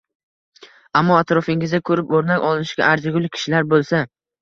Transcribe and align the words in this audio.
Ammo 1.01 1.17
atrofingizda 1.19 1.81
ko’rib 1.91 2.17
o’rnak 2.23 2.51
olishga 2.55 2.91
arzigulik 2.91 3.41
kishilar 3.41 3.73
bo’lsa 3.77 4.07